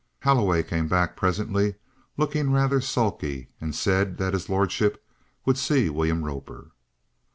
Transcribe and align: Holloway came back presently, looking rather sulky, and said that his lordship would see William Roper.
Holloway 0.23 0.63
came 0.63 0.87
back 0.87 1.15
presently, 1.15 1.75
looking 2.17 2.49
rather 2.51 2.81
sulky, 2.81 3.49
and 3.61 3.75
said 3.75 4.17
that 4.17 4.33
his 4.33 4.49
lordship 4.49 5.05
would 5.45 5.59
see 5.59 5.91
William 5.91 6.25
Roper. 6.25 6.71